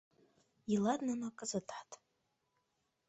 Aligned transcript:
Илат 0.73 0.99
нуно 1.07 1.27
кызытат 1.39 1.89